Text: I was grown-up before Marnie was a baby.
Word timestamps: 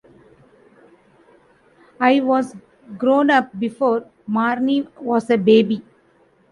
I 1.99 2.21
was 2.21 2.55
grown-up 2.97 3.59
before 3.59 4.09
Marnie 4.27 4.87
was 4.99 5.29
a 5.29 5.37
baby. 5.37 5.83